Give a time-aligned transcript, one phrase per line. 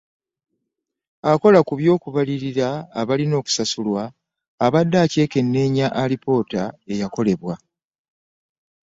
[1.31, 2.67] Akola ku ky'okubalirira
[2.99, 4.03] abalina okusasulwa
[4.65, 7.55] abadde akyekenneenya alipoota eyakolebwa